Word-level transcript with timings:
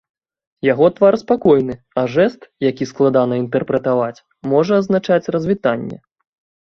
Яго 0.67 0.87
твар 0.99 1.17
спакойны, 1.23 1.75
а 2.03 2.05
жэст, 2.15 2.41
які 2.69 2.83
складана 2.93 3.33
інтэрпрэтаваць, 3.43 4.23
можа 4.55 4.73
азначаць 4.85 5.31
развітанне. 5.37 5.97